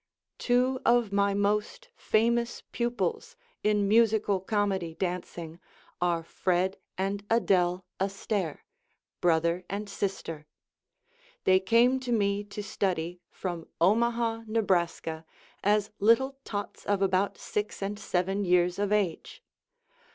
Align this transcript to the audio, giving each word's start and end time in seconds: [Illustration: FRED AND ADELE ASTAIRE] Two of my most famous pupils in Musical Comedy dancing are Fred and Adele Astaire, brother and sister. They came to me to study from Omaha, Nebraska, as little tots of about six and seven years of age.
[Illustration: 0.49 0.57
FRED 0.57 0.57
AND 0.57 0.79
ADELE 0.79 0.79
ASTAIRE] 0.79 0.97
Two 1.03 1.05
of 1.05 1.13
my 1.13 1.33
most 1.35 1.89
famous 1.95 2.63
pupils 2.71 3.35
in 3.63 3.87
Musical 3.87 4.39
Comedy 4.39 4.95
dancing 4.95 5.59
are 6.01 6.23
Fred 6.23 6.77
and 6.97 7.23
Adele 7.29 7.85
Astaire, 7.99 8.61
brother 9.21 9.63
and 9.69 9.87
sister. 9.87 10.47
They 11.43 11.59
came 11.59 11.99
to 11.99 12.11
me 12.11 12.43
to 12.45 12.63
study 12.63 13.21
from 13.29 13.67
Omaha, 13.79 14.45
Nebraska, 14.47 15.23
as 15.63 15.91
little 15.99 16.35
tots 16.45 16.83
of 16.87 17.03
about 17.03 17.37
six 17.37 17.83
and 17.83 17.99
seven 17.99 18.43
years 18.43 18.79
of 18.79 18.91
age. 18.91 19.43